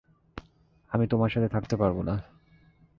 আমি 0.91 1.05
তোমার 1.07 1.29
সাথে 1.29 1.49
থাকতে 1.49 1.75
পারব 1.75 1.97
না। 2.01 2.15